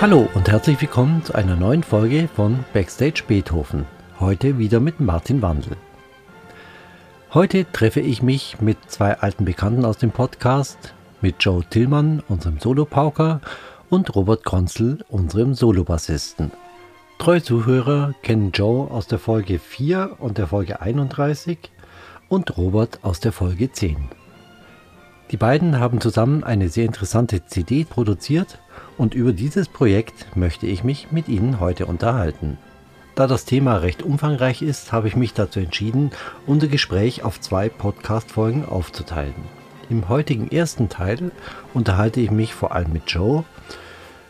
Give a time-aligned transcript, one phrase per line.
[0.00, 3.84] Hallo und herzlich willkommen zu einer neuen Folge von Backstage Beethoven.
[4.20, 5.76] Heute wieder mit Martin Wandel.
[7.34, 12.60] Heute treffe ich mich mit zwei alten Bekannten aus dem Podcast, mit Joe Tillmann, unserem
[12.60, 13.40] Solopauker,
[13.90, 16.52] und Robert Kronzel, unserem Solobassisten.
[17.18, 21.58] Treue Zuhörer kennen Joe aus der Folge 4 und der Folge 31
[22.28, 23.96] und Robert aus der Folge 10.
[25.32, 28.60] Die beiden haben zusammen eine sehr interessante CD produziert
[28.98, 32.58] und über dieses Projekt möchte ich mich mit Ihnen heute unterhalten.
[33.14, 36.10] Da das Thema recht umfangreich ist, habe ich mich dazu entschieden,
[36.46, 39.34] unser Gespräch auf zwei Podcast-Folgen aufzuteilen.
[39.90, 41.30] Im heutigen ersten Teil
[41.74, 43.44] unterhalte ich mich vor allem mit Joe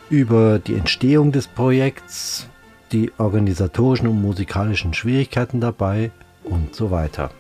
[0.09, 2.47] über die Entstehung des Projekts,
[2.93, 6.11] die organisatorischen und musikalischen Schwierigkeiten dabei
[6.45, 7.31] und so weiter.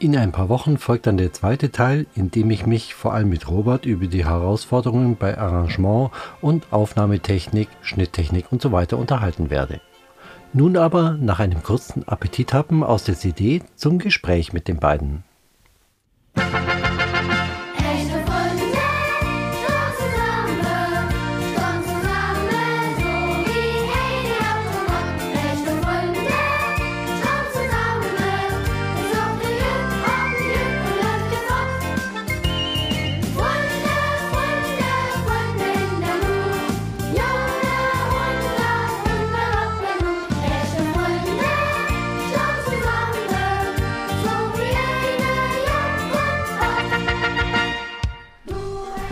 [0.00, 3.30] In ein paar Wochen folgt dann der zweite Teil, in dem ich mich vor allem
[3.30, 9.80] mit Robert über die Herausforderungen bei Arrangement und Aufnahmetechnik, Schnitttechnik und so unterhalten werde.
[10.52, 15.24] Nun aber nach einem kurzen Appetithappen aus der CD zum Gespräch mit den beiden.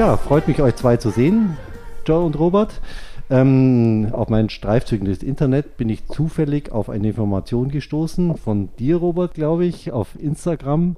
[0.07, 1.57] Ja, freut mich, euch zwei zu sehen,
[2.07, 2.81] Joe und Robert.
[3.29, 8.99] Ähm, auf meinen Streifzügen des Internet bin ich zufällig auf eine Information gestoßen von dir,
[8.99, 10.95] Robert, glaube ich, auf Instagram.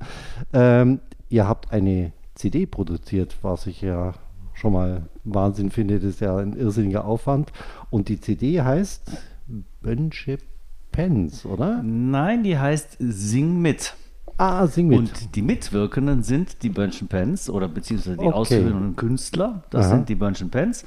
[0.52, 4.12] Ähm, ihr habt eine CD produziert, was ich ja
[4.52, 6.00] schon mal Wahnsinn finde.
[6.00, 7.50] Das ist ja ein irrsinniger Aufwand.
[7.88, 9.10] Und die CD heißt
[9.80, 10.36] Bönche
[10.92, 11.82] Pens, oder?
[11.82, 13.94] Nein, die heißt Sing mit.
[14.38, 14.98] Ah, sing mit.
[14.98, 18.34] Und die Mitwirkenden sind die Bönchen Pens oder beziehungsweise die okay.
[18.34, 19.64] ausführenden Künstler.
[19.70, 19.96] Das Aha.
[19.96, 20.84] sind die Bönchen Pens.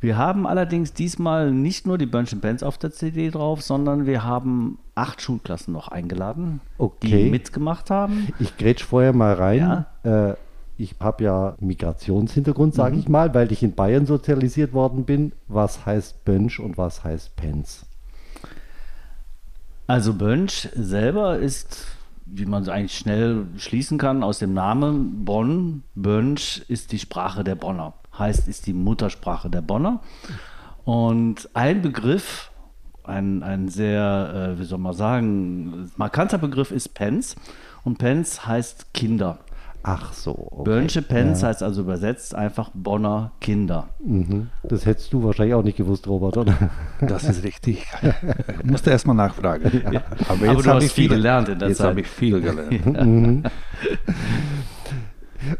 [0.00, 4.24] Wir haben allerdings diesmal nicht nur die Bönchen Pens auf der CD drauf, sondern wir
[4.24, 7.24] haben acht Schulklassen noch eingeladen, okay.
[7.24, 8.28] die mitgemacht haben.
[8.38, 9.86] Ich grätsch vorher mal rein.
[10.04, 10.30] Ja.
[10.30, 10.34] Äh,
[10.76, 13.00] ich habe ja Migrationshintergrund, sage mhm.
[13.00, 15.32] ich mal, weil ich in Bayern sozialisiert worden bin.
[15.48, 17.84] Was heißt Bönsch und was heißt Pens?
[19.86, 21.86] Also Bönsch selber ist
[22.32, 27.54] wie man eigentlich schnell schließen kann aus dem Namen Bonn, Bönsch ist die Sprache der
[27.54, 27.94] Bonner.
[28.18, 30.00] Heißt, ist die Muttersprache der Bonner.
[30.84, 32.50] Und ein Begriff,
[33.04, 37.36] ein, ein sehr, äh, wie soll man sagen, markanter Begriff ist Pens.
[37.84, 39.38] Und Pens heißt Kinder.
[39.82, 40.48] Ach so.
[40.50, 40.64] Okay.
[40.64, 41.48] Bönsche Pens ja.
[41.48, 43.88] heißt also übersetzt einfach Bonner Kinder.
[44.04, 44.48] Mhm.
[44.62, 46.70] Das hättest du wahrscheinlich auch nicht gewusst, Robert, oder?
[47.00, 47.86] Das ist richtig.
[48.62, 49.82] Ich musste erst mal nachfragen.
[49.90, 50.02] Ja.
[50.28, 51.86] Aber, jetzt Aber du hast viel gelernt in der jetzt Zeit.
[51.86, 52.86] Jetzt habe ich viel gelernt.
[53.00, 53.42] Mhm.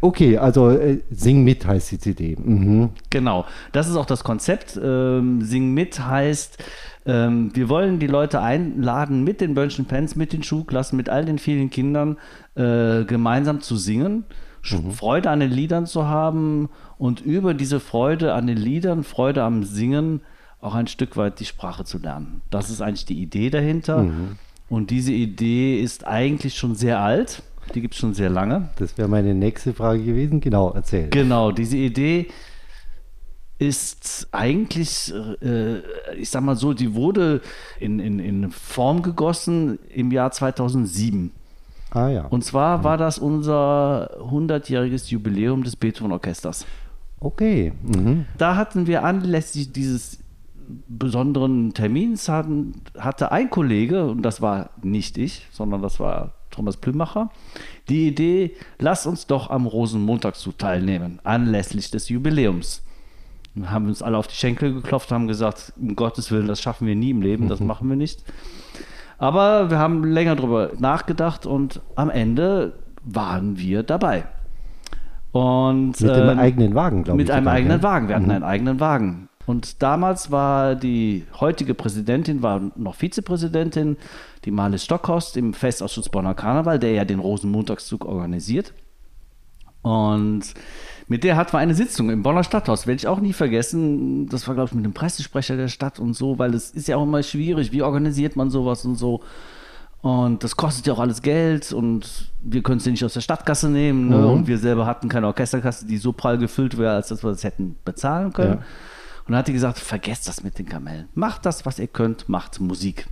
[0.00, 2.36] Okay, also äh, Sing mit heißt die CD.
[2.36, 2.90] Mhm.
[3.08, 4.78] Genau, das ist auch das Konzept.
[4.82, 6.62] Ähm, Sing mit heißt,
[7.06, 11.24] ähm, wir wollen die Leute einladen, mit den Bönchen Pens, mit den Schulklassen, mit all
[11.24, 12.18] den vielen Kindern
[12.54, 14.24] äh, gemeinsam zu singen,
[14.70, 14.90] mhm.
[14.92, 16.68] Freude an den Liedern zu haben
[16.98, 20.20] und über diese Freude an den Liedern, Freude am Singen
[20.60, 22.42] auch ein Stück weit die Sprache zu lernen.
[22.50, 24.02] Das ist eigentlich die Idee dahinter.
[24.02, 24.36] Mhm.
[24.68, 27.42] Und diese Idee ist eigentlich schon sehr alt.
[27.74, 28.68] Die gibt es schon sehr lange.
[28.76, 30.40] Das wäre meine nächste Frage gewesen.
[30.40, 31.08] Genau, erzähl.
[31.08, 32.28] Genau, diese Idee
[33.60, 35.12] ist eigentlich,
[35.42, 35.80] äh,
[36.16, 37.42] ich sag mal so, die wurde
[37.78, 41.30] in, in, in Form gegossen im Jahr 2007.
[41.90, 42.24] Ah ja.
[42.24, 42.84] Und zwar mhm.
[42.84, 46.64] war das unser 100-jähriges Jubiläum des Beethoven-Orchesters.
[47.20, 47.74] Okay.
[47.82, 48.24] Mhm.
[48.38, 50.20] Da hatten wir anlässlich dieses
[50.88, 56.78] besonderen Termins hatten, hatte ein Kollege, und das war nicht ich, sondern das war Thomas
[56.78, 57.30] Plümacher,
[57.90, 62.84] die Idee, lass uns doch am Rosenmontagszug teilnehmen, anlässlich des Jubiläums
[63.68, 66.94] haben uns alle auf die Schenkel geklopft, haben gesagt, um Gottes Willen, das schaffen wir
[66.96, 68.24] nie im Leben, das machen wir nicht.
[69.18, 72.72] Aber wir haben länger darüber nachgedacht und am Ende
[73.04, 74.24] waren wir dabei.
[75.32, 77.26] Und, mit ähm, eigenen Wagen, glaube ich.
[77.26, 77.82] Mit einem dabei, eigenen ja?
[77.82, 78.08] Wagen.
[78.08, 78.30] Wir hatten mhm.
[78.32, 79.28] einen eigenen Wagen.
[79.46, 83.96] Und damals war die heutige Präsidentin, war noch Vizepräsidentin,
[84.44, 88.72] die Marlies Stockhorst im Festausschuss Bonner Karneval, der ja den Rosenmontagszug organisiert.
[89.82, 90.42] Und
[91.10, 94.28] mit der hatten wir eine Sitzung im Bonner Stadthaus, werde ich auch nie vergessen.
[94.28, 96.96] Das war, glaube ich, mit dem Pressesprecher der Stadt und so, weil es ist ja
[96.96, 99.20] auch immer schwierig, wie organisiert man sowas und so.
[100.02, 103.22] Und das kostet ja auch alles Geld und wir können es ja nicht aus der
[103.22, 104.08] Stadtkasse nehmen.
[104.08, 104.18] Ne?
[104.18, 104.26] Mhm.
[104.26, 107.42] Und wir selber hatten keine Orchesterkasse, die so prall gefüllt wäre, als dass wir das
[107.42, 108.60] hätten bezahlen können.
[108.60, 108.64] Ja.
[109.26, 111.08] dann hat die gesagt, vergesst das mit den Kamellen.
[111.14, 113.08] Macht das, was ihr könnt, macht Musik.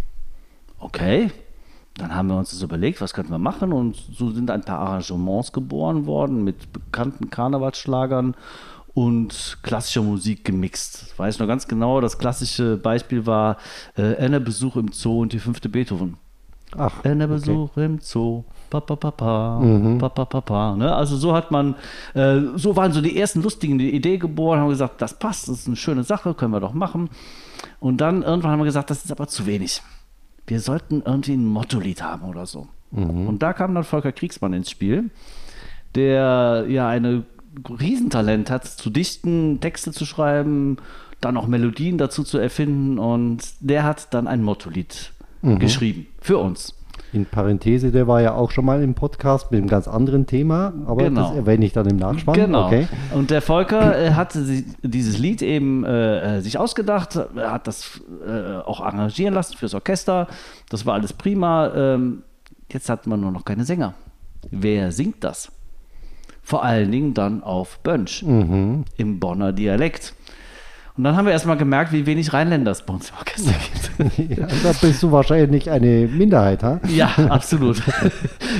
[0.78, 1.32] Okay,
[2.00, 4.78] dann haben wir uns das überlegt, was könnten wir machen und so sind ein paar
[4.78, 8.34] Arrangements geboren worden mit bekannten Karnevalsschlagern
[8.94, 11.10] und klassischer Musik gemixt.
[11.12, 13.58] Ich weiß noch ganz genau, das klassische Beispiel war
[13.96, 16.16] äh, Anne Besuch im Zoo und die fünfte Beethoven.
[16.76, 18.44] Ach, Anne Besuch im Zoo.
[18.70, 19.60] Pa, pa, pa, pa,
[19.98, 20.94] pa, pa, pa, pa, ne?
[20.94, 21.74] Also so hat man,
[22.14, 25.66] äh, so waren so die ersten lustigen Ideen geboren, haben gesagt, das passt, das ist
[25.66, 27.08] eine schöne Sache, können wir doch machen.
[27.80, 29.80] Und dann irgendwann haben wir gesagt, das ist aber zu wenig.
[30.48, 32.68] Wir sollten irgendwie ein Motto-Lied haben oder so.
[32.90, 35.10] Und da kam dann Volker Kriegsmann ins Spiel,
[35.94, 37.24] der ja eine
[37.68, 40.78] Riesentalent hat, zu dichten, Texte zu schreiben,
[41.20, 45.12] dann auch Melodien dazu zu erfinden und der hat dann ein Motto-Lied
[45.42, 46.74] geschrieben für uns.
[47.12, 50.74] In Parenthese, der war ja auch schon mal im Podcast mit einem ganz anderen Thema,
[50.86, 51.28] aber Genau.
[51.28, 52.34] das erwähne ich dann im Nachspann.
[52.34, 52.66] Genau.
[52.66, 52.86] Okay.
[53.14, 57.66] Und der Volker äh, hatte si- dieses Lied eben äh, äh, sich ausgedacht, er hat
[57.66, 60.26] das äh, auch arrangieren lassen fürs Orchester.
[60.68, 61.72] Das war alles prima.
[61.74, 62.22] Ähm,
[62.70, 63.94] jetzt hat man nur noch keine Sänger.
[64.50, 65.50] Wer singt das?
[66.42, 68.84] Vor allen Dingen dann auf Bönsch Mhm.
[68.96, 70.14] im Bonner Dialekt.
[70.98, 74.36] Und dann haben wir erstmal gemerkt, wie wenig Rheinländer es bei uns im Orchester gibt.
[74.36, 76.80] Ja, da bist du wahrscheinlich eine Minderheit, ha?
[76.88, 77.80] Ja, absolut.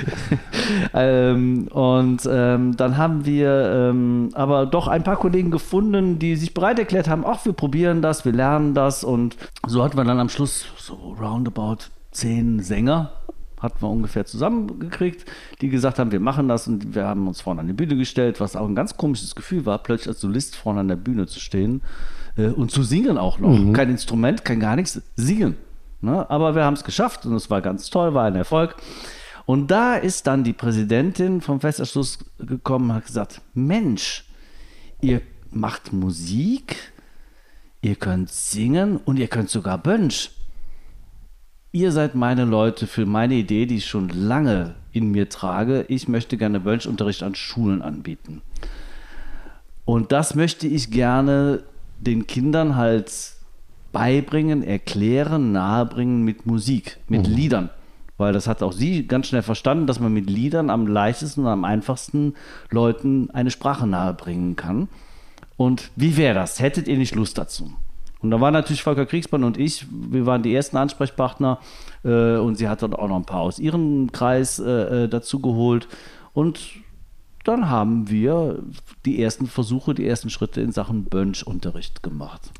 [0.95, 6.55] ähm, und ähm, dann haben wir ähm, aber doch ein paar Kollegen gefunden, die sich
[6.55, 9.03] bereit erklärt haben, ach, wir probieren das, wir lernen das.
[9.03, 9.37] Und
[9.67, 13.15] so hatten wir dann am Schluss so roundabout zehn Sänger,
[13.61, 15.29] hatten wir ungefähr zusammengekriegt,
[15.61, 16.69] die gesagt haben, wir machen das.
[16.69, 19.67] Und wir haben uns vorne an die Bühne gestellt, was auch ein ganz komisches Gefühl
[19.67, 21.83] war, plötzlich als Solist vorne an der Bühne zu stehen
[22.47, 23.73] und zu singen auch noch.
[23.73, 25.57] Kein Instrument, kein gar nichts, singen.
[26.01, 26.29] Ne?
[26.31, 28.77] Aber wir haben es geschafft und es war ganz toll, war ein Erfolg.
[29.47, 34.25] Und da ist dann die Präsidentin vom Festausschuss gekommen und hat gesagt, Mensch,
[35.01, 36.77] ihr macht Musik,
[37.81, 40.31] ihr könnt singen und ihr könnt sogar Bönsch.
[41.73, 45.85] Ihr seid meine Leute für meine Idee, die ich schon lange in mir trage.
[45.89, 48.43] Ich möchte gerne Bönschunterricht an Schulen anbieten.
[49.85, 51.63] Und das möchte ich gerne
[52.01, 53.13] den Kindern halt
[53.93, 57.71] beibringen, erklären, nahebringen mit Musik, mit Liedern.
[58.17, 61.47] Weil das hat auch sie ganz schnell verstanden, dass man mit Liedern am leichtesten und
[61.47, 62.35] am einfachsten
[62.71, 64.89] Leuten eine Sprache nahebringen kann.
[65.57, 66.61] Und wie wäre das?
[66.61, 67.73] Hättet ihr nicht Lust dazu?
[68.21, 71.61] Und da war natürlich Volker Kriegsmann und ich, wir waren die ersten Ansprechpartner
[72.05, 75.41] äh, und sie hat dann auch noch ein paar aus ihrem Kreis äh, äh, dazu
[75.41, 75.87] geholt.
[76.33, 76.59] Und
[77.49, 78.63] dann haben wir
[79.05, 82.53] die ersten Versuche, die ersten Schritte in Sachen Bönsch-Unterricht gemacht.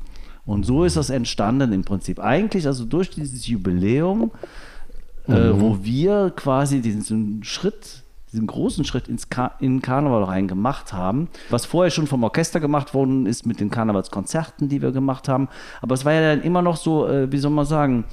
[0.45, 2.19] Und so ist das entstanden im Prinzip.
[2.19, 4.31] Eigentlich, also durch dieses Jubiläum,
[5.27, 10.91] äh, wo wir quasi diesen Schritt, diesen großen Schritt ins Ka in Karneval rein gemacht
[10.91, 15.29] haben, was vorher schon vom Orchester gemacht worden ist mit den Karnevalskonzerten, die wir gemacht
[15.29, 15.49] haben.
[15.81, 18.05] Aber es war ja dann immer noch so, äh, wie soll man sagen,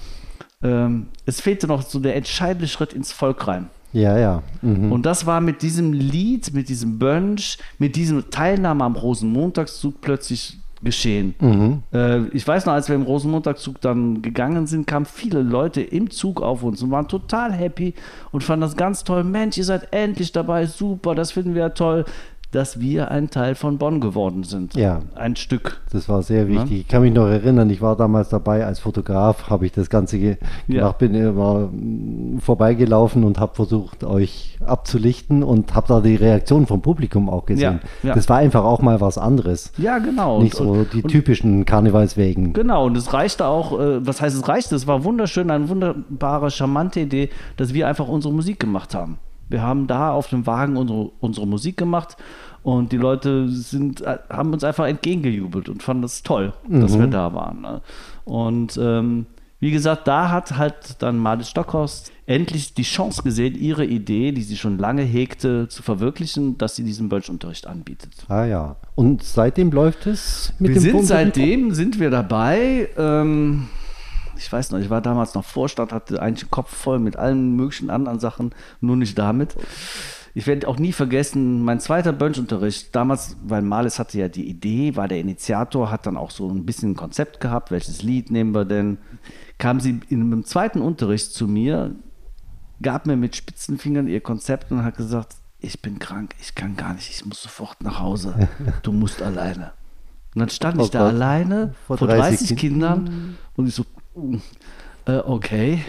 [0.62, 3.70] ähm, es fehlte noch so der entscheidende Schritt ins Volk rein.
[3.96, 4.42] Ja, ja.
[4.60, 4.92] Mhm.
[4.92, 10.58] Und das war mit diesem Lied, mit diesem Bönsch, mit diesem Teilnahme am Rosenmontagszug plötzlich
[10.82, 11.34] geschehen.
[11.40, 11.82] Mhm.
[11.94, 16.10] Äh, ich weiß noch, als wir im Rosenmontagszug dann gegangen sind, kamen viele Leute im
[16.10, 17.94] Zug auf uns und waren total happy
[18.32, 19.24] und fanden das ganz toll.
[19.24, 22.04] Mensch, ihr seid endlich dabei, super, das finden wir ja toll,
[22.52, 24.74] dass wir ein Teil von Bonn geworden sind.
[24.76, 25.00] Ja.
[25.14, 25.80] Ein Stück.
[25.92, 26.80] Das war sehr wichtig.
[26.80, 30.18] Ich kann mich noch erinnern, ich war damals dabei als Fotograf, habe ich das Ganze
[30.18, 30.36] ge
[30.68, 30.80] Ja.
[30.80, 36.66] gemacht, bin immer mm, vorbeigelaufen und habe versucht, euch abzulichten und habe da die Reaktion
[36.66, 37.80] vom Publikum auch gesehen.
[38.02, 38.14] Ja, ja.
[38.14, 39.72] Das war einfach auch mal was anderes.
[39.76, 40.40] Ja, genau.
[40.40, 42.52] Nicht Und- so die und- typischen Karnevalswegen.
[42.52, 44.74] Genau, und es reichte auch, äh, was heißt es reichte?
[44.76, 49.18] Es war wunderschön, eine wunderbare, charmante Idee, dass wir einfach unsere Musik gemacht haben.
[49.48, 52.16] Wir haben da auf dem Wagen unsere, unsere Musik gemacht
[52.62, 57.32] und die Leute sind, haben uns einfach entgegengejubelt und fanden es toll, dass wir da
[57.32, 57.60] waren.
[57.60, 57.80] Ne?
[58.24, 59.26] Und ähm,
[59.58, 64.42] wie gesagt, da hat halt dann Marlies Stockhorst endlich die Chance gesehen, ihre Idee, die
[64.42, 68.12] sie schon lange hegte, zu verwirklichen, dass sie diesen Bölschunterricht anbietet.
[68.28, 68.76] Ah ja.
[68.94, 72.88] Und seitdem läuft es mit Wir dem sind seitdem sind wir dabei.
[72.98, 73.68] Ähm,
[74.38, 77.56] ich weiß noch, ich war damals noch Vorstand, hatte eigentlich den Kopf voll mit allen
[77.56, 79.56] möglichen anderen Sachen, nur nicht damit.
[80.34, 84.94] Ich werde auch nie vergessen, mein zweiter Bönschunterricht, damals, weil Marles hatte ja die Idee,
[84.94, 88.54] war der Initiator, hat dann auch so ein bisschen ein Konzept gehabt, welches Lied nehmen
[88.54, 88.98] wir denn,
[89.56, 91.94] kam sie in einem zweiten Unterricht zu mir,
[92.82, 96.76] gab mir mit spitzen Fingern ihr Konzept und hat gesagt, ich bin krank, ich kann
[96.76, 98.48] gar nicht, ich muss sofort nach Hause,
[98.82, 99.72] du musst alleine.
[100.34, 101.14] Und dann stand Oh ich da Gott.
[101.14, 103.86] alleine Vor vor 30 30, Kindern und ich so,
[105.06, 105.82] äh, okay,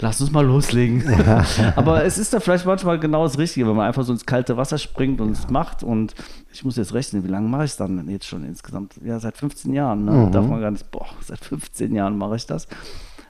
[0.00, 1.02] lass uns mal loslegen.
[1.76, 4.56] Aber es ist da vielleicht manchmal genau das Richtige, wenn man einfach so ins kalte
[4.56, 5.82] Wasser springt und es macht.
[5.82, 6.14] Und
[6.52, 8.94] ich muss jetzt rechnen, wie lange mache ich es dann jetzt schon insgesamt?
[9.04, 10.04] Ja, seit 15 Jahren.
[10.04, 10.12] Ne?
[10.12, 10.32] Mhm.
[10.32, 12.66] Darf man gar nicht, boah, seit 15 Jahren mache ich das.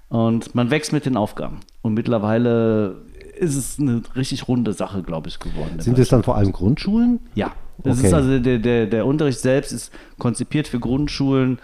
[0.09, 1.61] Und man wächst mit den Aufgaben.
[1.83, 2.97] Und mittlerweile
[3.39, 5.79] ist es eine richtig runde Sache, glaube ich, geworden.
[5.79, 7.21] Sind es dann vor allem Grundschulen?
[7.35, 8.09] Ja, das Okay.
[8.09, 11.59] ist also der, der, der Unterricht selbst ist konzipiert für Grundschulen.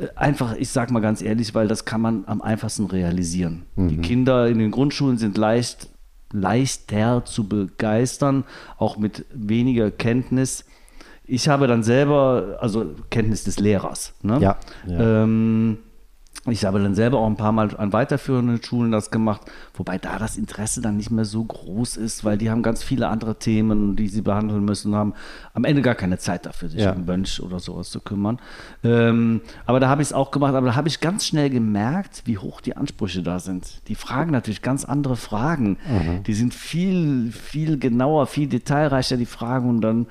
[0.00, 3.62] Äh, Einfach, ich sag mal ganz ehrlich, weil das kann man am einfachsten realisieren.
[3.76, 5.88] Die Kinder in den Grundschulen sind leicht,
[6.32, 8.44] leichter zu begeistern,
[8.78, 10.64] auch mit weniger Kenntnis.
[11.24, 14.14] Ich habe dann selber, also Kenntnis des Lehrers.
[14.22, 14.38] Ne?
[14.40, 15.22] Ja, ja.
[15.22, 15.78] Ähm,
[16.46, 19.42] ich habe dann selber auch ein paar Mal an weiterführenden Schulen das gemacht,
[19.74, 23.08] wobei da das Interesse dann nicht mehr so groß ist, weil die haben ganz viele
[23.08, 25.12] andere Themen, die sie behandeln müssen, haben
[25.52, 26.92] am Ende gar keine Zeit dafür, sich Ja.
[26.92, 28.38] um Mönch oder sowas zu kümmern.
[28.82, 32.22] Ähm, aber da habe ich es auch gemacht, aber da habe ich ganz schnell gemerkt,
[32.24, 33.86] wie hoch die Ansprüche da sind.
[33.88, 35.76] Die fragen natürlich ganz andere Fragen.
[36.26, 40.06] Die sind viel, viel genauer, viel detailreicher, die Fragen und dann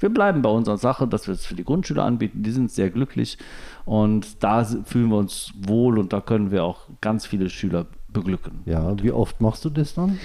[0.00, 2.42] wir bleiben bei unserer Sache, dass wir es für die Grundschüler anbieten.
[2.42, 3.38] Die sind sehr glücklich
[3.84, 8.60] und da fühlen wir uns wohl und da können wir auch ganz viele Schüler beglücken.
[8.64, 10.18] Ja, wie oft machst du das dann?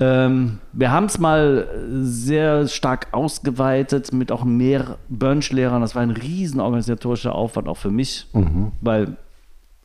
[0.00, 1.68] Ähm, wir haben es mal
[2.02, 5.80] sehr stark ausgeweitet mit auch mehr Bönsch-Lehrern.
[5.80, 8.26] Das war ein riesen organisatorischer Aufwand auch für mich,
[8.80, 9.16] weil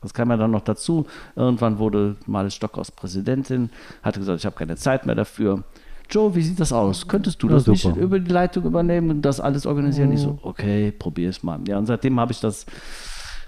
[0.02, 1.06] das kam ja dann noch dazu.
[1.36, 3.70] Irgendwann wurde Males Stockhaus Präsidentin,
[4.02, 5.62] hatte gesagt, ich habe keine Zeit mehr dafür.
[6.10, 7.06] Joe, wie sieht das aus?
[7.08, 7.98] Könntest du Ja, das nicht super.
[8.00, 10.12] über die Leitung übernehmen und das alles organisieren?
[10.12, 11.58] Ich so, okay, probier es mal.
[11.66, 12.66] Ja, und seitdem habe ich das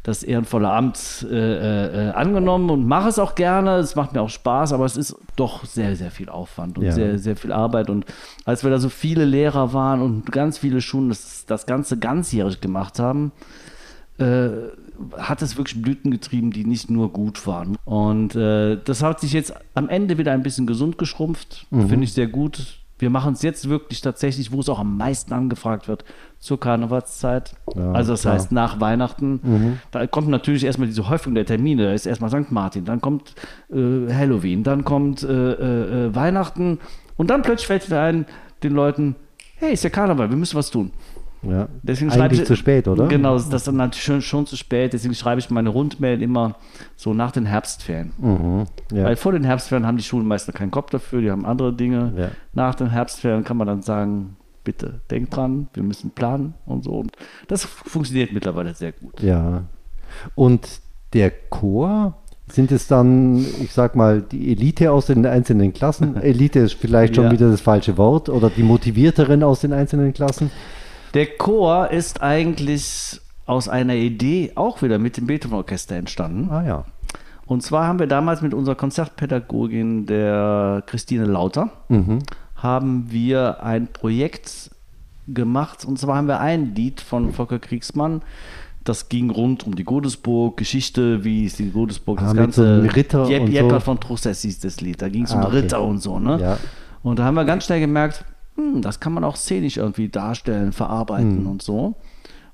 [0.04, 3.76] das ehrenvolle Amt äh, äh, angenommen und mache es auch gerne.
[3.76, 6.90] Es macht mir auch Spaß, aber es ist doch sehr, sehr viel Aufwand und Ja.
[6.92, 7.88] sehr, sehr viel Arbeit.
[7.88, 8.04] Und
[8.44, 12.60] als wir da so viele Lehrer waren und ganz viele Schulen das, das Ganze ganzjährig
[12.60, 13.30] gemacht haben,
[14.18, 14.48] äh,
[15.16, 17.76] hat es wirklich Blüten getrieben, die nicht nur gut waren.
[17.84, 21.66] Und äh, das hat sich jetzt am Ende wieder ein bisschen gesund geschrumpft.
[21.70, 22.78] Finde ich sehr gut.
[22.98, 26.04] Wir machen es jetzt wirklich tatsächlich, wo es auch am meisten angefragt wird,
[26.38, 27.56] zur Karnevalszeit.
[27.74, 28.34] Ja, also das klar.
[28.34, 29.80] heißt nach Weihnachten.
[29.90, 31.86] Da kommt natürlich erstmal diese Häufung der Termine.
[31.86, 32.52] Da ist erstmal St.
[32.52, 33.34] Martin, dann kommt
[33.72, 36.78] äh, Halloween, dann kommt äh, äh, äh, Weihnachten
[37.16, 38.24] und dann plötzlich fällt wieder ein
[38.62, 39.16] den Leuten,
[39.56, 40.92] hey, ist ja Karneval, wir müssen was tun.
[41.42, 41.68] Ja.
[41.82, 43.08] Deswegen schreibe Eigentlich ich, zu spät, oder?
[43.08, 44.92] Genau, das ist dann natürlich schon, schon zu spät.
[44.92, 46.56] Deswegen schreibe ich meine Rundmail immer
[46.96, 48.12] so nach den Herbstferien.
[48.18, 48.64] Mhm.
[48.92, 49.04] Ja.
[49.04, 51.72] Weil vor den Herbstferien haben die Schulen meist noch keinen Kopf dafür, die haben andere
[51.72, 52.12] Dinge.
[52.16, 52.28] Ja.
[52.52, 56.92] Nach den Herbstferien kann man dann sagen, bitte denkt dran, wir müssen planen und so.
[56.92, 57.12] Und
[57.48, 59.20] das funktioniert mittlerweile sehr gut.
[59.20, 59.64] ja.
[60.34, 60.80] Und
[61.14, 62.18] der Chor,
[62.48, 66.16] sind es dann, ich sag mal, die Elite aus den einzelnen Klassen?
[66.16, 67.30] Elite ist vielleicht schon Ja.
[67.32, 68.28] wieder das falsche Wort.
[68.28, 70.50] Oder die Motivierteren aus den einzelnen Klassen?
[71.14, 76.48] Der Chor ist eigentlich aus einer Idee auch wieder mit dem Beethoven-Orchester entstanden.
[76.50, 76.84] Ah ja.
[77.44, 81.70] Und zwar haben wir damals mit unserer Konzertpädagogin, der Christine Lauter,
[82.56, 84.70] haben wir ein Projekt
[85.28, 85.84] gemacht.
[85.84, 88.22] Und zwar haben wir ein Lied von Volker Kriegsmann.
[88.84, 92.82] Das ging rund um die Godesburg, Geschichte, wie ist die Godesburg, das Ah, mit ganze
[92.82, 93.52] so Ritter Jep, und so.
[93.52, 95.02] Jeppert von Trusses hieß das Lied.
[95.02, 95.56] Da ging es Ah, um okay.
[95.58, 96.18] Ritter und so.
[96.18, 96.40] Ne?
[96.40, 96.58] Ja.
[97.02, 98.24] Und da haben wir ganz schnell gemerkt,
[98.56, 101.46] hm, das kann man auch szenisch irgendwie darstellen, verarbeiten Hm.
[101.46, 101.94] und so.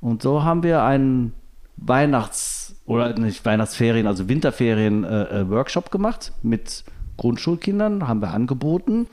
[0.00, 1.33] Und so haben wir einen
[1.76, 6.85] Weihnachts- oder nicht Weihnachtsferien, also Winterferien-Workshop gemacht mit
[7.17, 9.07] Grundschulkindern, haben wir angeboten.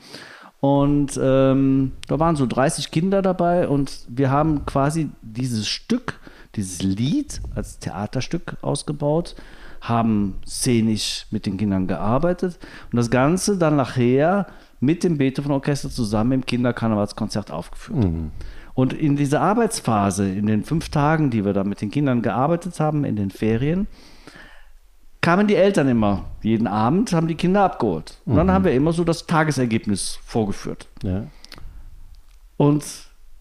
[0.60, 6.18] Und ähm, da waren so 30 Kinder dabei und wir haben quasi dieses Stück,
[6.54, 9.36] dieses Lied als Theaterstück ausgebaut,
[9.82, 12.58] haben szenisch mit den Kindern gearbeitet
[12.90, 14.46] und das Ganze dann nachher
[14.80, 18.04] mit dem Beethoven-Orchester zusammen im Kinderkarnevalskonzert aufgeführt.
[18.74, 22.78] Und in dieser Arbeitsphase, in den fünf Tagen, die wir da mit den Kindern gearbeitet
[22.78, 23.86] haben, in den Ferien,
[25.22, 26.26] kamen die Eltern immer.
[26.42, 28.20] Jeden Abend haben die Kinder abgeholt.
[28.26, 30.88] Und dann haben wir immer so das Tagesergebnis vorgeführt.
[31.02, 31.24] ja.
[32.58, 32.84] Und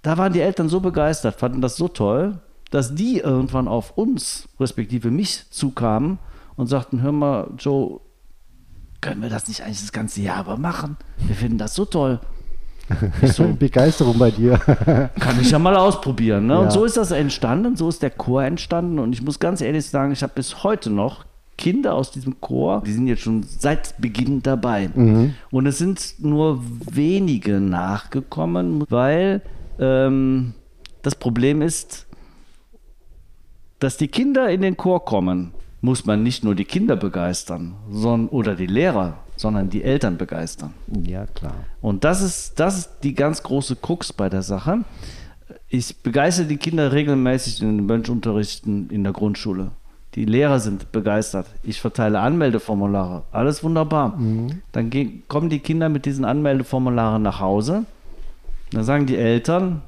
[0.02, 2.40] da waren die Eltern so begeistert, fanden das so toll,
[2.70, 6.20] dass die irgendwann auf uns, respektive mich, zukamen
[6.58, 8.02] und sagten: Hör mal, Joe,
[9.06, 10.98] können wir das nicht eigentlich das ganze Jahr aber machen?
[11.20, 12.20] Wir finden das so toll.
[13.24, 14.58] So, Begeisterung bei dir.
[15.20, 16.48] kann ich ja mal ausprobieren.
[16.48, 16.54] Ne?
[16.54, 16.60] Ja.
[16.60, 19.00] Und so ist das entstanden, so ist der Chor entstanden.
[19.00, 21.26] Und ich muss ganz ehrlich sagen, ich habe bis heute noch
[21.58, 24.90] Kinder aus diesem Chor, die sind jetzt schon seit Beginn dabei.
[25.52, 29.42] Und es sind nur wenige nachgekommen, weil
[29.80, 30.54] ähm,
[31.02, 32.06] das Problem ist,
[33.80, 35.54] dass die Kinder in den Chor kommen,
[35.86, 40.74] muss man nicht nur die Kinder begeistern sondern, oder die Lehrer, sondern die Eltern begeistern.
[41.04, 41.54] ja, klar.
[41.80, 44.80] Und das ist, das ist die ganz große Krux bei der Sache.
[45.70, 49.72] Ich begeistere die Kinder regelmäßig in den Mönchunterrichten in der Grundschule.
[50.16, 51.46] Die Lehrer sind begeistert.
[51.62, 53.24] Ich verteile Anmeldeformulare.
[53.32, 54.18] Alles wunderbar.
[54.72, 57.86] Dann gehen, kommen die Kinder mit diesen Anmeldeformularen nach Hause.
[58.72, 59.82] Dann sagen die Eltern,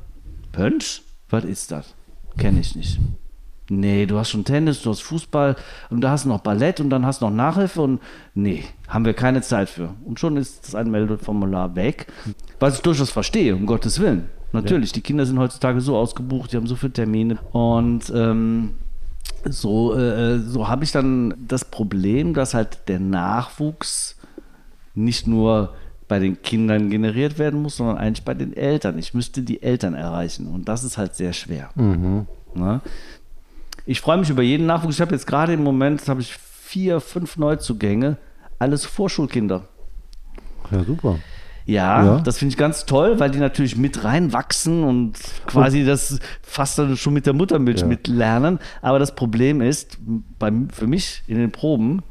[0.51, 1.96] Pönsch, was ist das?
[2.38, 3.00] Kenne ich nicht.
[3.70, 5.56] Nee, du hast schon Tennis, du hast Fußball
[5.90, 8.00] und du hast noch Ballett und dann hast du noch Nachhilfe und
[8.34, 9.94] nee, haben wir keine Zeit für.
[10.06, 12.08] Und schon ist das Anmeldeformular weg.
[12.60, 14.30] Was ich durchaus verstehe, um Gottes Willen.
[14.54, 18.76] Natürlich, die Kinder sind heutzutage so ausgebucht, die haben so viele Termine und ähm,
[19.44, 24.16] so, äh, so habe ich dann das Problem, dass halt der Nachwuchs
[24.96, 25.74] nicht nur
[26.08, 28.98] bei den Kindern generiert werden muss, sondern eigentlich bei den Eltern.
[28.98, 31.70] Ich müsste die Eltern erreichen und das ist halt sehr schwer.
[32.56, 32.82] Ne?
[33.88, 34.96] Ich freue mich über jeden Nachwuchs.
[34.96, 38.17] Ich habe jetzt gerade im Moment habe ich vier, fünf Neuzugänge,
[38.60, 39.63] alles Vorschulkinder.
[40.70, 41.20] Ja, super.
[41.65, 42.20] Ja, Ja.
[42.22, 45.17] das finde ich ganz toll, weil die natürlich mit reinwachsen und
[45.48, 47.88] quasi das fast dann schon mit der Muttermilch Ja.
[47.88, 48.60] mitlernen.
[48.82, 49.98] Aber das Problem ist,
[50.38, 52.03] bei, für mich in den Proben,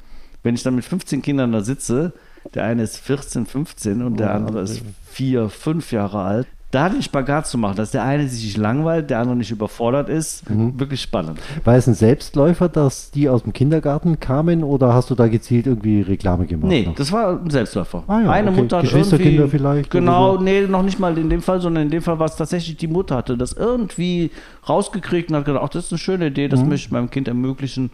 [0.42, 2.12] wenn ich dann mit 15 Kindern da sitze,
[2.54, 4.90] der eine ist 14, 15 und der Ja, andere ist okay.
[5.10, 6.46] 4, 5 Jahre alt.
[6.72, 10.08] Da den Spagat zu machen, dass der eine sich nicht langweilt, der andere nicht überfordert
[10.08, 10.78] ist, Mhm.
[10.80, 11.38] wirklich spannend.
[11.64, 15.66] War es ein Selbstläufer, dass die aus dem Kindergarten kamen oder hast du da gezielt
[15.68, 16.68] irgendwie Reklame gemacht?
[16.68, 16.96] Nee, noch?
[16.96, 18.02] das war ein Selbstläufer.
[18.08, 18.60] Ah ja, Eine okay.
[18.62, 20.42] Mutter hat irgendwie, vielleicht Genau, so?
[20.42, 22.88] nee, noch nicht mal in dem Fall, sondern in dem Fall war es tatsächlich die
[22.88, 24.32] Mutter hatte das irgendwie
[24.68, 26.50] rausgekriegt und hat gedacht, ach, das ist eine schöne Idee, Mhm.
[26.50, 27.90] das möchte ich meinem Kind ermöglichen.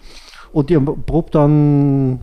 [0.50, 2.20] Und ihr probt dann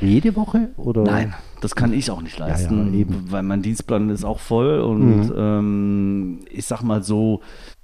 [0.00, 0.70] jede Woche?
[0.76, 1.02] Oder?
[1.02, 3.30] Nein, das kann ich auch nicht ja, leisten, eben.
[3.30, 7.40] weil mein Dienstplan ist auch voll und ähm, ich sag mal so,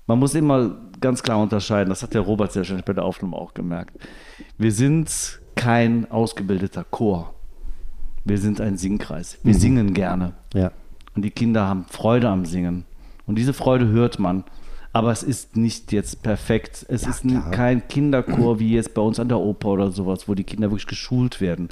[0.06, 3.36] man muss immer ganz klar unterscheiden, das hat der Robert sehr schön bei der Aufnahme
[3.36, 3.96] auch gemerkt.
[4.58, 7.34] Wir sind kein ausgebildeter Chor.
[8.24, 9.38] Wir sind ein Singkreis.
[9.42, 10.34] Wir singen gerne.
[10.52, 10.72] Ja.
[11.14, 12.84] Und die Kinder haben Freude am Singen.
[13.26, 14.44] Und diese Freude hört man.
[14.92, 16.84] Aber es ist nicht jetzt perfekt.
[16.88, 17.50] Es ist n- klar.
[17.52, 20.88] kein Kinderchor wie jetzt bei uns an der Oper oder sowas, wo die Kinder wirklich
[20.88, 21.68] geschult werden.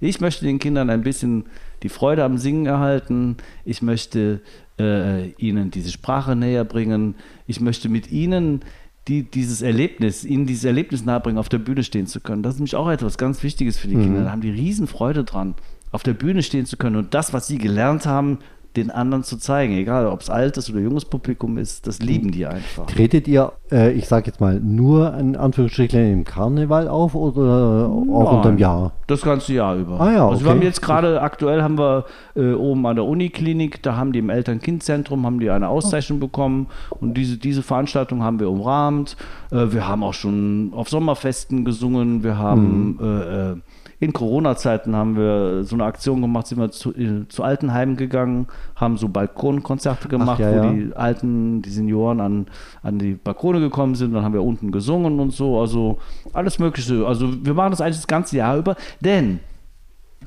[0.00, 1.46] Ich möchte den Kindern ein bisschen
[1.82, 3.38] die Freude am Singen erhalten.
[3.64, 4.40] Ich möchte
[4.78, 7.16] äh, ihnen diese Sprache näher bringen.
[7.48, 8.60] Ich möchte mit ihnen
[9.08, 12.44] die, dieses Erlebnis, ihnen dieses Erlebnis nahebringen, auf der Bühne stehen zu können.
[12.44, 14.22] Das ist nämlich auch etwas ganz Wichtiges für die Kinder.
[14.24, 15.54] Da haben die riesen Freude dran,
[15.90, 18.38] auf der Bühne stehen zu können und das, was sie gelernt haben,
[18.76, 19.74] den anderen zu zeigen.
[19.74, 22.86] Egal, ob es altes oder junges Publikum ist, das lieben die einfach.
[22.86, 28.24] Tretet ihr, äh, ich sag jetzt mal, nur in Anführungsstrichen im Karneval auf oder auch
[28.24, 28.92] Nein, unterm Jahr?
[29.06, 30.00] Das ganze Jahr über.
[30.00, 30.58] Ah ja, Also wir okay.
[30.58, 32.04] haben jetzt gerade, aktuell haben wir
[32.36, 36.68] äh, oben an der Uniklinik, da haben die im Eltern-Kind-Zentrum, haben die eine Auszeichnung bekommen
[37.00, 39.16] und diese, diese Veranstaltung haben wir umrahmt.
[39.50, 43.62] Äh, wir haben auch schon auf Sommerfesten gesungen, wir haben Mhm.
[44.00, 48.48] In Corona-Zeiten haben wir so eine Aktion gemacht, sind wir zu, äh, zu Altenheimen gegangen,
[48.74, 50.72] haben so Balkonkonzerte gemacht, ja, wo ja.
[50.72, 52.46] die Alten, die Senioren an,
[52.82, 54.14] an die Balkone gekommen sind.
[54.14, 55.60] Dann haben wir unten gesungen und so.
[55.60, 55.98] Also
[56.32, 57.06] alles Mögliche.
[57.06, 58.74] Also wir machen das eigentlich das ganze Jahr über.
[59.00, 59.40] Denn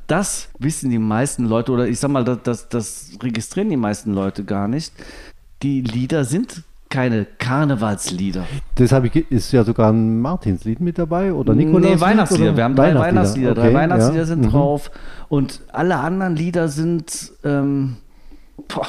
[0.05, 4.13] das wissen die meisten Leute, oder ich sag mal, das, das, das registrieren die meisten
[4.13, 4.93] Leute gar nicht.
[5.63, 8.45] Die Lieder sind keine Karnevalslieder.
[8.77, 11.81] Deshalb ist ja sogar ein Martinslied mit dabei oder Nikolaus?
[11.95, 12.55] Nee, Weihnachtslieder.
[12.55, 13.55] Wir haben drei Weihnachtslieder.
[13.55, 14.25] Drei Okay, Weihnachtslieder ja.
[14.25, 14.49] sind Mhm.
[14.51, 14.91] drauf.
[15.27, 17.97] Und alle anderen Lieder sind, ähm,
[18.67, 18.85] boah,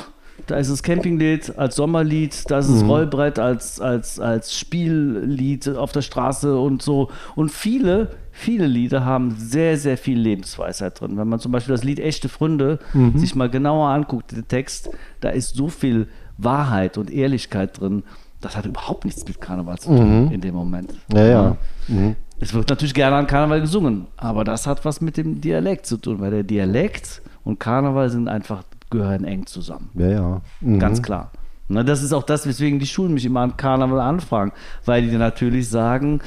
[0.46, 2.74] da ist das Campinglied als Sommerlied, da ist Mhm.
[2.74, 7.08] das Rollbrett als, als, als Spiellied auf der Straße und so.
[7.34, 11.16] Und viele, viele Lieder haben sehr, sehr viel Lebensweisheit drin.
[11.16, 13.16] Wenn man zum Beispiel das Lied Echte Freunde Mhm.
[13.18, 14.90] sich mal genauer anguckt, den Text,
[15.20, 18.02] da ist so viel Wahrheit und Ehrlichkeit drin.
[18.40, 20.92] Das hat überhaupt nichts mit Karneval zu tun in dem Moment.
[21.08, 21.16] Mhm.
[21.16, 21.56] Ja, ja.
[21.88, 22.16] Mhm.
[22.40, 25.96] Es wird natürlich gerne an Karneval gesungen, aber das hat was mit dem Dialekt zu
[25.96, 29.90] tun, weil der Dialekt und Karneval sind einfach, gehören eng zusammen.
[29.94, 30.40] Ja, ja.
[30.60, 30.78] Mhm.
[30.78, 31.30] Ganz klar.
[31.68, 34.52] Na, das ist auch das, weswegen die Schulen mich immer an Karneval anfragen,
[34.84, 36.20] weil die natürlich sagen,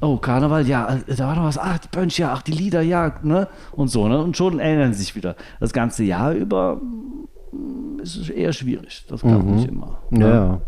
[0.00, 2.82] oh, Karneval, ja, äh, da war noch was, ach, die Bönch, ja, ach, die Lieder,
[2.82, 5.36] ja, ne, und so, ne, und schon ändern sie sich wieder.
[5.60, 6.80] Das ganze Jahr über
[8.02, 9.98] ist es eher schwierig, das klappt nicht immer.
[10.10, 10.28] Ja, ne?
[10.28, 10.60] ja.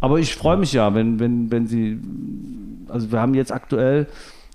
[0.00, 1.98] Aber ich freue mich ja, wenn, wenn, wenn sie,
[2.88, 4.06] also wir haben jetzt aktuell,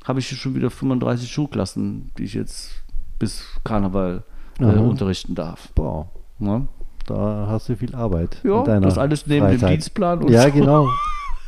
[0.04, 2.72] habe ich schon wieder 35 Schulklassen, die ich jetzt
[3.20, 4.24] bis Karneval
[4.60, 5.70] äh, unterrichten darf.
[5.74, 6.68] Boah, Ne?
[7.06, 8.42] da hast du viel Arbeit.
[8.44, 9.74] Ja, das alles neben dem Freizeit.
[9.74, 10.52] Dienstplan und Ja, so.
[10.52, 10.88] genau.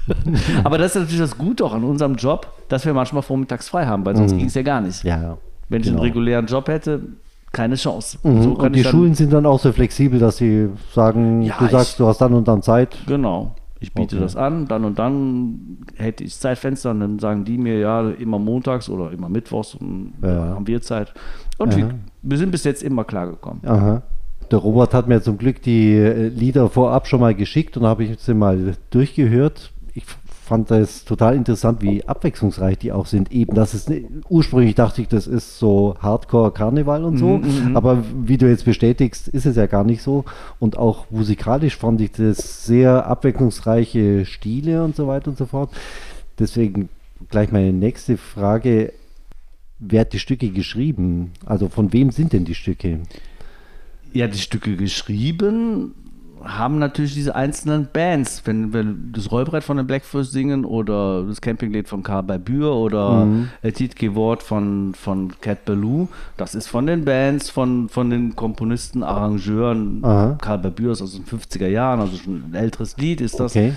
[0.63, 3.85] Aber das ist natürlich das Gute auch an unserem Job, dass wir manchmal vormittags frei
[3.85, 5.03] haben, weil sonst ging es ja gar nicht.
[5.03, 5.09] Mhm.
[5.09, 5.37] Ja, ja.
[5.67, 5.99] Wenn ich genau.
[5.99, 7.01] einen regulären Job hätte,
[7.51, 8.17] keine Chance.
[8.23, 8.41] Mhm.
[8.43, 11.65] So und die ich Schulen sind dann auch so flexibel, dass sie sagen, Ja, du
[11.65, 12.95] ich- sagst, du hast dann und dann Zeit.
[13.07, 13.55] Genau.
[13.79, 14.23] Ich biete Okay.
[14.23, 18.39] das an, dann und dann hätte ich Zeitfenster und dann sagen die mir, ja, immer
[18.39, 20.55] montags oder immer mittwochs und Ja.
[20.55, 21.13] haben wir Zeit.
[21.59, 21.91] Und wir,
[22.23, 23.61] wir sind bis jetzt immer klargekommen.
[23.67, 24.01] Aha.
[24.49, 28.03] Der Robert hat mir zum Glück die äh, Lieder vorab schon mal geschickt und habe
[28.05, 29.71] ich sie mal durchgehört.
[29.93, 30.05] Ich
[30.47, 33.31] fand das total interessant, wie abwechslungsreich die auch sind.
[33.31, 33.91] Eben, das ist
[34.29, 37.77] ursprünglich dachte ich, das ist so Hardcore-Karneval und so, Mhm, mhm.
[37.77, 40.25] aber wie du jetzt bestätigst, ist es ja gar nicht so.
[40.59, 45.69] Und auch musikalisch fand ich das sehr abwechslungsreiche Stile und so weiter und so fort.
[46.39, 46.89] Deswegen
[47.29, 48.93] gleich meine nächste Frage.
[49.79, 51.31] Wer hat die Stücke geschrieben?
[51.45, 53.01] Also von wem sind denn die Stücke?
[54.13, 55.93] Ja, die Stücke geschrieben
[56.47, 58.41] haben natürlich diese einzelnen Bands.
[58.45, 63.25] Wenn wir das Rollbrett von den Blackfoot singen oder das Campinglied von Karl Babür oder
[63.25, 63.49] Mhm.
[63.73, 66.07] Titke Wort von, von Cat Ballou,
[66.37, 70.03] das ist von den Bands, von, von den Komponisten, Arrangeuren.
[70.03, 70.37] Aha.
[70.41, 73.51] Karl Babür ist aus den 50er Jahren, also schon ein älteres Lied ist das.
[73.55, 73.73] Okay.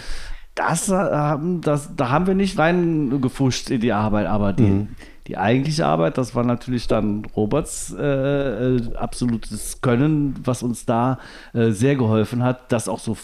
[0.54, 4.88] Das, äh, haben, das, da haben wir nicht reingefuscht in die Arbeit, aber die, Mhm.
[5.30, 11.20] Die eigentliche Arbeit, das war natürlich dann Roberts äh, äh, absolutes Können, was uns da
[11.54, 13.16] äh, sehr geholfen hat, das auch so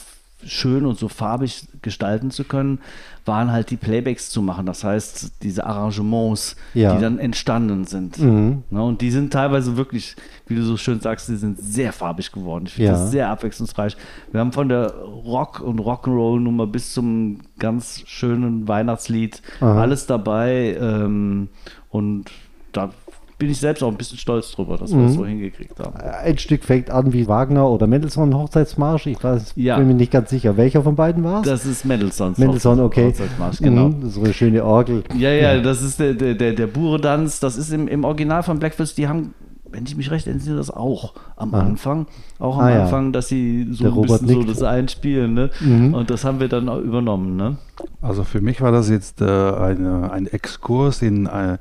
[0.44, 2.78] schön und so farbig gestalten zu können,
[3.24, 4.66] waren halt die Playbacks zu machen.
[4.66, 6.94] Das heißt, diese Arrangements, Ja.
[6.94, 8.18] die dann entstanden sind.
[8.18, 8.62] Mhm.
[8.70, 10.14] Ne, und die sind teilweise wirklich,
[10.46, 12.66] wie du so schön sagst, die sind sehr farbig geworden.
[12.66, 12.98] Ich finde Ja.
[12.98, 13.96] das sehr abwechslungsreich.
[14.30, 19.80] Wir haben von der Rock- und Rock'n'Roll-Nummer bis zum ganz schönen Weihnachtslied Aha.
[19.80, 20.76] alles dabei.
[20.80, 21.48] Ähm,
[21.96, 22.24] und
[22.72, 22.90] da
[23.38, 25.06] bin ich selbst auch ein bisschen stolz drüber, dass wir Mhm.
[25.08, 25.94] das so hingekriegt haben.
[26.00, 29.06] Ein Stück fängt an wie Wagner oder Mendelssohn Hochzeitsmarsch.
[29.08, 29.76] Ich weiß, Ja.
[29.76, 31.46] bin mir nicht ganz sicher, welcher von beiden war es?
[31.46, 33.08] Das ist Mendelssohns Mendelssohn, okay.
[33.08, 33.88] Hochzeitsmarsch, genau.
[33.90, 35.04] Mhm, so eine schöne Orgel.
[35.18, 37.38] Ja, ja, das ist der, der, der, der Buredanz.
[37.38, 39.34] Das ist im, im Original von Blackfist, die haben,
[39.70, 41.60] wenn ich mich recht entsinne, das auch am Ah.
[41.60, 42.06] Anfang.
[42.38, 42.82] Auch am Ah, ja.
[42.84, 44.50] Anfang, dass sie so Der ein Robert bisschen so nickt.
[44.50, 45.34] das einspielen.
[45.34, 45.50] Ne?
[45.60, 45.94] Mhm.
[45.94, 47.36] Und das haben wir dann auch übernommen.
[47.36, 47.56] Ne?
[48.00, 51.58] Also für mich war das jetzt äh, eine, ein Exkurs in äh,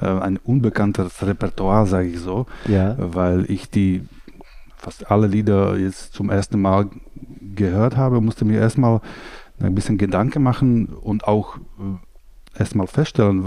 [0.00, 2.96] äh, ein unbekanntes Repertoire, sage ich so, Ja.
[2.98, 4.02] weil ich die
[4.76, 6.86] fast alle Lieder jetzt zum ersten Mal
[7.54, 9.00] gehört habe, musste mir erstmal
[9.60, 11.60] ein bisschen Gedanken machen und auch äh,
[12.58, 13.44] erstmal feststellen,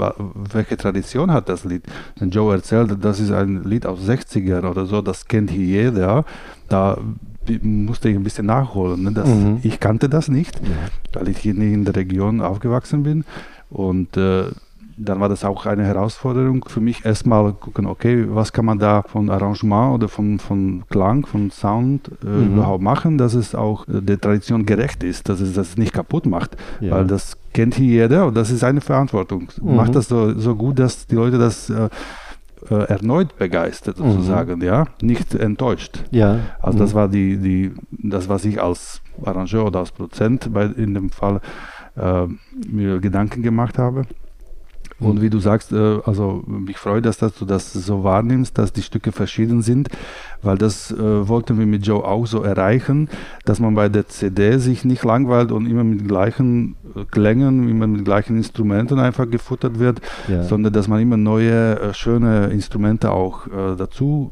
[0.51, 1.83] welche Tradition hat das Lied.
[2.19, 6.25] Wenn Joe erzählt, das ist ein Lied aus 60er oder so, das kennt hier jeder,
[6.69, 6.97] da
[7.61, 9.03] musste ich ein bisschen nachholen.
[9.03, 9.11] Ne?
[9.13, 9.59] Das, Mhm.
[9.63, 10.59] Ich kannte das nicht,
[11.13, 13.23] weil ich hier nicht in der Region aufgewachsen bin
[13.69, 14.45] und äh,
[14.99, 19.03] dann war das auch eine Herausforderung für mich, erstmal gucken, okay, was kann man da
[19.03, 22.53] von Arrangement oder von, von Klang, von Sound äh, Mhm.
[22.55, 26.25] überhaupt machen, dass es auch äh, der Tradition gerecht ist, dass es das nicht kaputt
[26.25, 26.91] macht, Ja.
[26.95, 29.49] weil das kennt hier jeder und das ist eine Verantwortung.
[29.61, 29.75] Mhm.
[29.75, 31.89] Macht das so, so gut, dass die Leute das äh,
[32.71, 34.11] äh, erneut begeistert Mhm.
[34.13, 36.03] sozusagen, ja, nicht enttäuscht.
[36.11, 36.39] Ja.
[36.59, 36.97] Also das Mhm.
[36.97, 41.39] war die, die, das, was ich als Arrangeur oder als Produzent bei, in dem Fall
[41.95, 42.25] äh,
[42.67, 44.03] mir Gedanken gemacht habe.
[44.99, 45.21] Und Mhm.
[45.21, 48.81] wie du sagst, äh, also mich freut das, dass du das so wahrnimmst, dass die
[48.81, 49.89] Stücke verschieden sind,
[50.41, 53.07] weil das äh, wollten wir mit Joe auch so erreichen,
[53.45, 57.85] dass man bei der CD sich nicht langweilt und immer mit gleichen äh, Klängen, immer
[57.85, 60.41] mit gleichen Instrumenten einfach gefuttert wird, Ja.
[60.43, 64.31] sondern dass man immer neue, schöne Instrumente auch dazu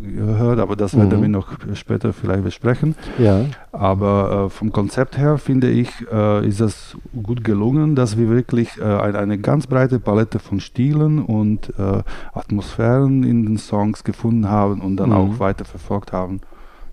[0.00, 1.22] mm, hört, aber das werden Mhm.
[1.22, 2.94] wir noch später vielleicht besprechen.
[3.18, 3.44] Ja.
[3.72, 8.78] Aber äh, vom Konzept her finde ich, äh, ist es gut gelungen, dass wir wirklich
[8.80, 14.80] äh, eine, ganz breite Palette von Stilen und äh, Atmosphären in den Songs gefunden haben
[14.80, 15.14] und dann Mhm.
[15.16, 16.40] auch weiter verfolgt haben.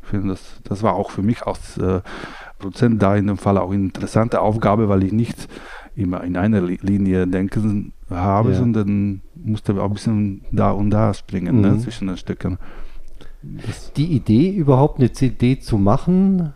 [0.04, 2.02] Ich finde, das, das war auch für mich als äh,
[2.60, 5.48] Produzent da in dem Fall auch eine interessante Aufgabe, weil ich nicht
[5.96, 8.58] immer in einer Li- Linie denken habe, Ja.
[8.58, 11.80] sondern musste auch ein bisschen da und da springen ne, Mhm.
[11.80, 12.58] zwischen den Stücken.
[13.66, 16.54] Das, Die Idee, überhaupt eine CD zu machen,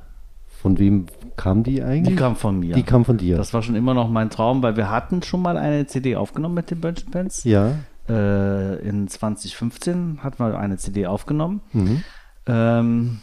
[0.62, 1.06] von wem
[1.38, 2.16] kam die eigentlich?
[2.16, 2.76] Die kam von mir.
[2.76, 3.38] Die kam von dir.
[3.38, 6.56] das war schon immer noch mein Traum, weil wir hatten schon mal eine CD aufgenommen
[6.56, 7.44] mit den Bunch Pants.
[7.44, 7.76] ja.
[8.10, 11.62] Äh, in 2015 hatten wir eine CD aufgenommen.
[11.72, 12.04] Mhm.
[12.48, 13.20] Ähm,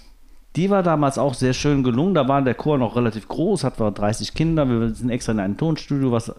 [0.56, 2.14] die war damals auch sehr schön gelungen.
[2.14, 4.68] Da war der Chor noch relativ groß, hatten wir 30 Kinder.
[4.68, 6.32] Wir sind extra in ein Tonstudio, was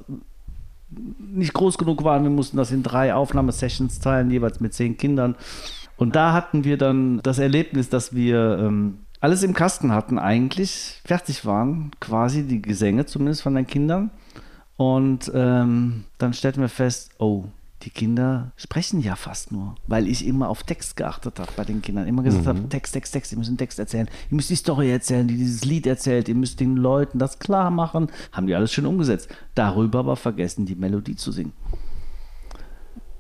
[0.90, 2.22] nicht groß genug war.
[2.24, 5.36] Wir mussten das in drei Aufnahmesessions teilen, jeweils mit zehn Kindern.
[6.00, 11.02] Und da hatten wir dann das Erlebnis, dass wir ähm, alles im Kasten hatten, eigentlich
[11.04, 14.10] fertig waren, quasi die Gesänge zumindest von den Kindern.
[14.78, 17.44] Und ähm, dann stellten wir fest, oh,
[17.82, 21.82] die Kinder sprechen ja fast nur, weil ich immer auf Text geachtet habe bei den
[21.82, 22.08] Kindern.
[22.08, 24.08] Immer gesagt habe, Text, Text, Text, ihr müsst einen Text erzählen.
[24.32, 26.30] Ihr müsst die Story erzählen, die dieses Lied erzählt.
[26.30, 28.08] Ihr müsst den Leuten das klar machen.
[28.32, 29.28] Haben die alles schön umgesetzt.
[29.54, 31.52] Darüber aber vergessen, die Melodie zu singen.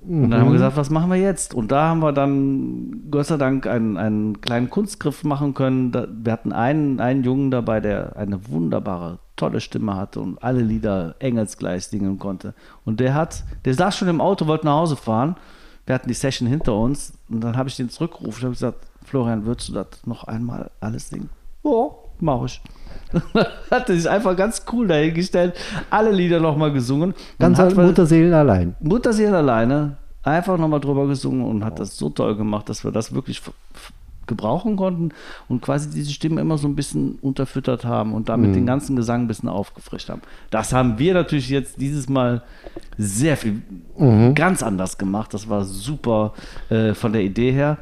[0.10, 1.54] Und dann haben wir gesagt, was machen wir jetzt?
[1.54, 5.93] Und da haben wir dann Gott sei Dank einen, einen kleinen Kunstgriff machen können.
[5.93, 11.13] Wir hatten einen, einen Jungen dabei, der eine wunderbare, tolle Stimme hatte und alle Lieder
[11.19, 12.56] engelsgleich singen konnte.
[12.86, 15.36] Und der hat, der saß schon im Auto, wollte nach Hause fahren.
[15.86, 18.39] Wir hatten die Session hinter uns und dann habe ich den zurückgerufen.
[18.39, 21.30] Ich habe gesagt, Florian, würdest du das noch einmal alles singen?
[21.63, 21.91] Ja,
[22.22, 22.62] mach ich.
[23.72, 25.56] hat sich einfach ganz cool dahingestellt,
[25.90, 27.14] alle Lieder nochmal gesungen.
[27.40, 28.76] Ganz hat Mutterseelen allein.
[28.82, 33.14] Mutterseelen alleine einfach nochmal drüber gesungen und hat das so toll gemacht, dass wir das
[33.14, 33.42] wirklich
[34.30, 35.10] gebrauchen konnten
[35.50, 38.54] und quasi diese Stimme immer so ein bisschen unterfüttert haben und damit mhm.
[38.54, 40.22] den ganzen Gesang ein bisschen aufgefrischt haben.
[40.52, 42.44] Das haben wir natürlich jetzt dieses Mal
[42.98, 43.62] sehr viel
[43.98, 44.36] mhm.
[44.36, 45.34] ganz anders gemacht.
[45.34, 46.34] Das war super
[46.70, 47.80] äh, von der Idee her.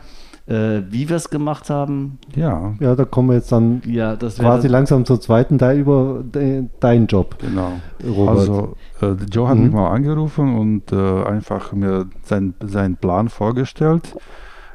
[0.48, 2.20] Äh, wie wir es gemacht haben.
[2.34, 2.74] Ja.
[2.80, 7.08] Ja, da kommen wir jetzt dann ja, quasi langsam zur zweiten Teil über de, deinen
[7.08, 7.38] Job.
[7.40, 7.74] Genau.
[8.06, 8.38] Robert.
[8.38, 9.64] Also äh, Joe hat mhm.
[9.66, 14.16] mich mal angerufen und äh, einfach mir sein, seinen Plan vorgestellt.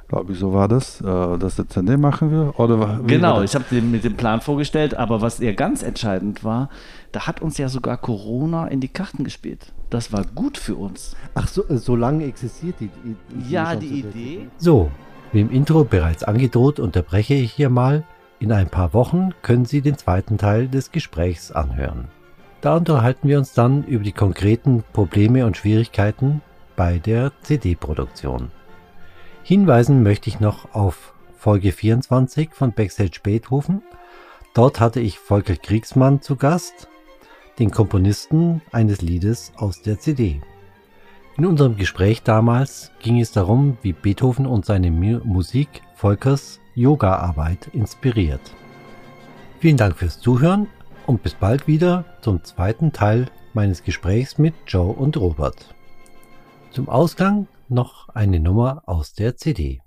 [0.09, 2.61] Glaube ich, so war das, äh, dass der CD machen wir.
[2.61, 6.69] Oder genau, ich habe den mit dem Plan vorgestellt, aber was eher ganz entscheidend war,
[7.13, 9.73] da hat uns ja sogar Corona in die Karten gespielt.
[9.89, 11.17] Das war gut für uns.
[11.35, 14.49] Ach, so, äh, so lange existiert die, die Ja, die Idee.
[14.59, 14.91] So,
[15.33, 18.05] wie im Intro bereits angedroht, unterbreche ich hier mal.
[18.39, 22.09] In ein paar Wochen können Sie den zweiten Teil des Gesprächs anhören.
[22.61, 26.43] Da unterhalten wir uns dann über die konkreten Probleme und Schwierigkeiten
[26.77, 28.51] bei der CD-Produktion.
[29.43, 33.83] Hinweisen möchte ich noch auf Folge 24 von Backstage Beethoven.
[34.55, 36.89] Dort hatte ich Volker Kriegsmann zu Gast,
[37.59, 40.41] den Komponisten eines Liedes aus der CD.
[41.39, 48.41] In unserem Gespräch damals ging es darum, wie Beethoven und seine Musik Volkers Yoga-Arbeit inspiriert.
[49.59, 50.67] Vielen Dank fürs Zuhören
[51.07, 55.75] und bis bald wieder zum zweiten Teil meines Gesprächs mit Joe und Robert.
[56.71, 59.81] Zum Ausgang noch eine Nummer aus der CD.